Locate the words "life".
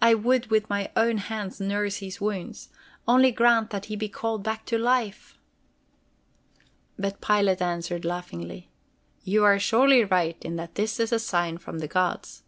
4.78-5.36